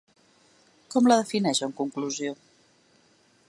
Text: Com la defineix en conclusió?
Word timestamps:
Com 0.95 1.09
la 1.11 1.17
defineix 1.21 1.61
en 1.67 1.77
conclusió? 1.83 2.35